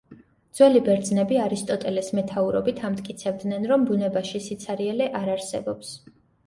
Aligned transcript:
ძველი 0.59 0.79
ბერძნები 0.87 1.37
არისტოტელეს 1.43 2.09
მეთაურობით 2.21 2.83
ამტკიცებდნენ, 2.91 3.71
რომ 3.75 3.87
ბუნებაში 3.93 4.43
სიცარიელე 4.51 5.13
არ 5.23 5.35
არსებობს. 5.39 5.99